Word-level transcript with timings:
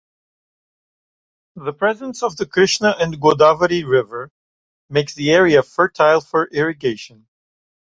The 1.57 1.73
presence 1.73 2.23
of 2.23 2.35
the 2.35 2.47
Krishna 2.47 2.95
and 2.99 3.13
Godavari 3.21 3.83
River 3.87 4.31
makes 4.89 5.13
the 5.13 5.29
area 5.31 5.61
fertile 5.61 6.21
for 6.21 6.47
irrigation. 6.47 7.27